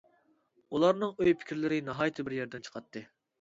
ئۇلارنىڭ 0.75 1.13
ئوي-پىكىرلىرى 1.19 1.79
ناھايىتى 1.91 2.27
بىر 2.31 2.37
يەردىن 2.39 2.67
چىقاتتى. 2.71 3.05